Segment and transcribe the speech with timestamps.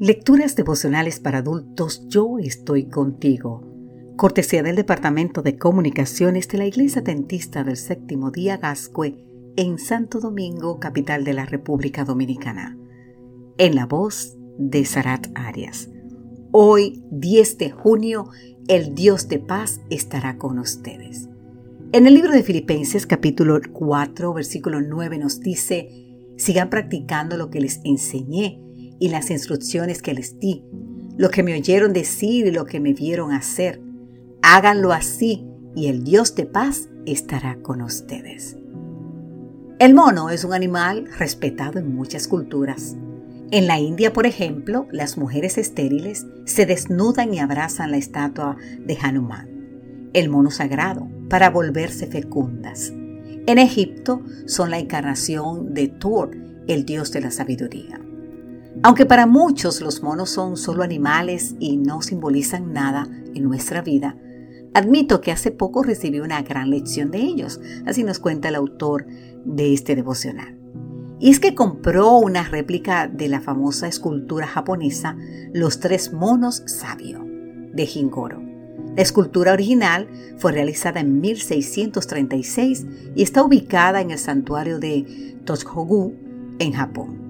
[0.00, 3.62] Lecturas devocionales para adultos Yo estoy contigo.
[4.16, 9.14] Cortesía del Departamento de Comunicaciones de la Iglesia Dentista del Séptimo Día Gascue
[9.54, 12.76] en Santo Domingo, capital de la República Dominicana.
[13.56, 15.88] En la voz de Sarat Arias.
[16.50, 18.30] Hoy, 10 de junio,
[18.66, 21.28] el Dios de paz estará con ustedes.
[21.92, 25.88] En el libro de Filipenses capítulo 4, versículo 9 nos dice,
[26.36, 28.63] sigan practicando lo que les enseñé
[28.98, 30.64] y las instrucciones que les di,
[31.16, 33.80] lo que me oyeron decir y lo que me vieron hacer.
[34.42, 38.56] Háganlo así y el Dios de paz estará con ustedes.
[39.78, 42.96] El mono es un animal respetado en muchas culturas.
[43.50, 48.96] En la India, por ejemplo, las mujeres estériles se desnudan y abrazan la estatua de
[49.00, 52.92] Hanuman, el mono sagrado, para volverse fecundas.
[53.46, 56.36] En Egipto son la encarnación de Thor,
[56.66, 58.00] el dios de la sabiduría.
[58.84, 64.14] Aunque para muchos los monos son solo animales y no simbolizan nada en nuestra vida,
[64.74, 69.06] admito que hace poco recibí una gran lección de ellos, así nos cuenta el autor
[69.46, 70.58] de este devocional.
[71.18, 75.16] Y es que compró una réplica de la famosa escultura japonesa
[75.54, 77.24] Los tres monos sabio
[77.72, 78.42] de Jingoro.
[78.96, 82.84] La escultura original fue realizada en 1636
[83.16, 86.12] y está ubicada en el santuario de Toshōgu
[86.58, 87.23] en Japón.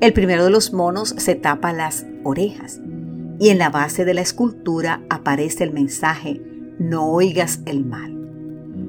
[0.00, 2.80] El primero de los monos se tapa las orejas
[3.38, 6.40] y en la base de la escultura aparece el mensaje
[6.78, 8.16] No oigas el mal.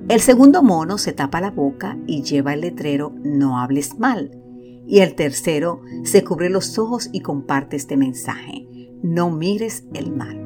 [0.07, 4.31] El segundo mono se tapa la boca y lleva el letrero No hables mal.
[4.87, 8.65] Y el tercero se cubre los ojos y comparte este mensaje
[9.03, 10.37] No mires el mal.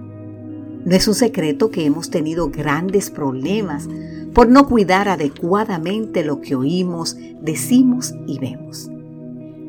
[0.83, 3.87] No es un secreto que hemos tenido grandes problemas
[4.33, 8.89] por no cuidar adecuadamente lo que oímos, decimos y vemos.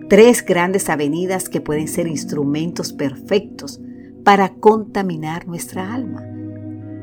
[0.09, 3.81] Tres grandes avenidas que pueden ser instrumentos perfectos
[4.23, 6.23] para contaminar nuestra alma.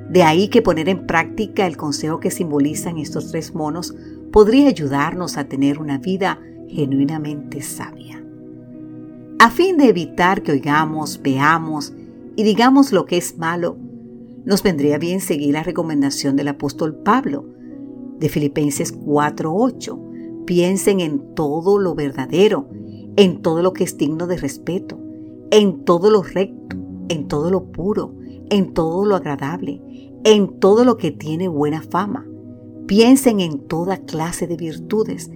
[0.10, 3.94] De ahí que poner en práctica el consejo que simbolizan estos tres monos
[4.32, 8.24] podría ayudarnos a tener una vida genuinamente sabia.
[9.38, 11.94] A fin de evitar que oigamos, veamos
[12.38, 13.76] y digamos lo que es malo,
[14.46, 17.46] nos vendría bien seguir la recomendación del apóstol Pablo
[18.18, 20.46] de Filipenses 4:8.
[20.46, 22.70] Piensen en todo lo verdadero
[23.16, 25.00] en todo lo que es digno de respeto,
[25.52, 26.78] en todo lo recto,
[27.10, 28.16] en todo lo puro,
[28.50, 29.82] en todo lo agradable,
[30.24, 32.28] en todo lo que tiene buena fama.
[32.88, 35.30] Piensen en toda clase de virtudes,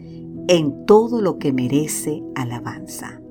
[0.47, 3.21] en todo lo que merece alabanza.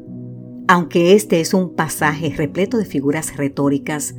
[0.69, 4.15] Aunque este es un pasaje repleto de figuras retóricas,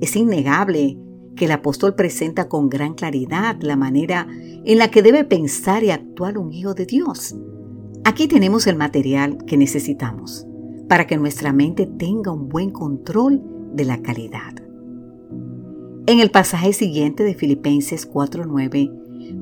[0.00, 0.98] es innegable
[1.36, 4.26] que el apóstol presenta con gran claridad la manera
[4.64, 7.34] en la que debe pensar y actuar un hijo de Dios.
[8.12, 10.46] Aquí tenemos el material que necesitamos
[10.86, 13.42] para que nuestra mente tenga un buen control
[13.72, 14.52] de la calidad.
[16.04, 18.92] En el pasaje siguiente de Filipenses 4:9,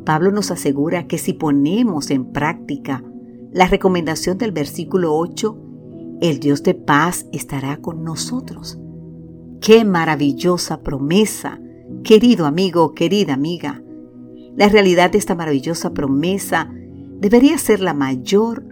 [0.05, 3.03] Pablo nos asegura que si ponemos en práctica
[3.51, 5.59] la recomendación del versículo 8,
[6.21, 8.79] el Dios de paz estará con nosotros.
[9.61, 11.59] ¡Qué maravillosa promesa,
[12.05, 13.83] querido amigo, querida amiga!
[14.55, 16.73] La realidad de esta maravillosa promesa
[17.21, 18.65] debería ser la mayor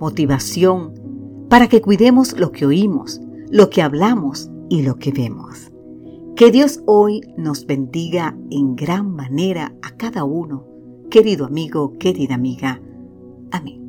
[0.00, 0.94] motivación
[1.48, 3.20] para que cuidemos lo que oímos,
[3.50, 5.70] lo que hablamos y lo que vemos.
[6.34, 10.66] Que Dios hoy nos bendiga en gran manera a cada uno,
[11.10, 12.80] querido amigo, querida amiga.
[13.52, 13.85] Amén.